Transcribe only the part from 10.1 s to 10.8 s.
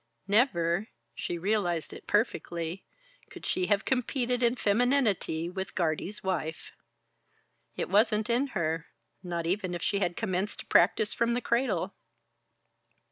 commenced to